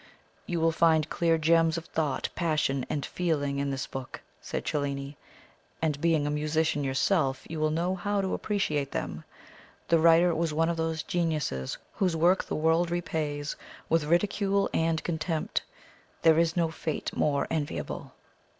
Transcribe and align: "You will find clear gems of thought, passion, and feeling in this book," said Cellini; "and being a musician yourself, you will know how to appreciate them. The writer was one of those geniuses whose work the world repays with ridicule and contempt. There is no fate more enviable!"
"You 0.47 0.59
will 0.59 0.71
find 0.71 1.07
clear 1.11 1.37
gems 1.37 1.77
of 1.77 1.85
thought, 1.85 2.29
passion, 2.33 2.87
and 2.89 3.05
feeling 3.05 3.59
in 3.59 3.69
this 3.69 3.85
book," 3.85 4.21
said 4.41 4.65
Cellini; 4.65 5.15
"and 5.79 6.01
being 6.01 6.25
a 6.25 6.31
musician 6.31 6.83
yourself, 6.83 7.43
you 7.47 7.59
will 7.59 7.69
know 7.69 7.93
how 7.93 8.19
to 8.19 8.33
appreciate 8.33 8.93
them. 8.93 9.23
The 9.89 9.99
writer 9.99 10.33
was 10.33 10.55
one 10.55 10.69
of 10.69 10.77
those 10.77 11.03
geniuses 11.03 11.77
whose 11.93 12.15
work 12.15 12.43
the 12.45 12.55
world 12.55 12.89
repays 12.89 13.55
with 13.89 14.05
ridicule 14.05 14.71
and 14.73 15.03
contempt. 15.03 15.61
There 16.23 16.39
is 16.39 16.57
no 16.57 16.71
fate 16.71 17.15
more 17.15 17.45
enviable!" 17.51 18.13